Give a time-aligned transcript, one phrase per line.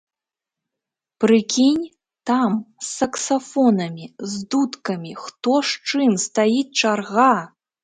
[1.23, 1.83] Прыкінь,
[2.29, 2.51] там,
[2.87, 7.31] з саксафонамі, з дудкамі, хто з чым, стаіць чарга!